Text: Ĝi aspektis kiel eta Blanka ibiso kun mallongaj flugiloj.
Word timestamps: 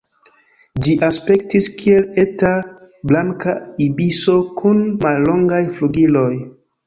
Ĝi 0.85 0.93
aspektis 1.07 1.67
kiel 1.81 2.07
eta 2.23 2.53
Blanka 3.11 3.55
ibiso 3.87 4.37
kun 4.61 4.83
mallongaj 5.07 5.63
flugiloj. 5.77 6.33